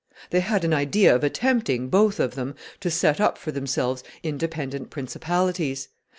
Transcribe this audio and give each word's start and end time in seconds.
They 0.31 0.39
had 0.39 0.65
an 0.65 0.73
idea 0.73 1.13
of 1.15 1.23
attempting, 1.23 1.89
both 1.89 2.19
of 2.19 2.33
them, 2.33 2.55
to 2.79 2.89
set 2.89 3.21
up 3.21 3.37
for 3.37 3.51
themselves 3.51 4.03
independent 4.23 4.89
principalities. 4.89 5.89